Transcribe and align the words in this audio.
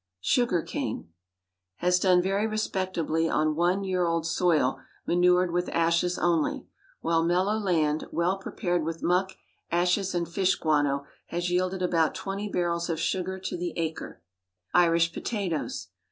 SUGAR 0.21 0.63
CANE 0.63 1.09
Has 1.75 1.99
done 1.99 2.23
very 2.23 2.47
respectably 2.47 3.29
on 3.29 3.55
one 3.55 3.83
year 3.83 4.03
old 4.07 4.25
soil 4.25 4.79
manured 5.05 5.51
with 5.51 5.69
ashes 5.69 6.17
only; 6.17 6.65
while 7.01 7.23
mellow 7.23 7.55
land, 7.59 8.07
well 8.11 8.39
prepared 8.39 8.83
with 8.83 9.03
muck, 9.03 9.33
ashes, 9.71 10.15
and 10.15 10.27
fish 10.27 10.55
guano, 10.55 11.05
has 11.27 11.51
yielded 11.51 11.83
about 11.83 12.15
twenty 12.15 12.49
barrels 12.49 12.89
of 12.89 12.99
sugar 12.99 13.37
to 13.41 13.55
the 13.55 13.73
acre. 13.77 14.23
IRISH 14.73 15.13
POTATOES. 15.13 15.89